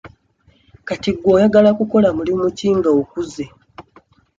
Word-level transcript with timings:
Kati 0.87 1.09
gwe 1.15 1.29
oyagala 1.35 1.69
kukola 1.79 2.09
mulimu 2.17 2.45
ki 2.57 2.69
nga 2.77 2.89
okuze? 3.01 3.45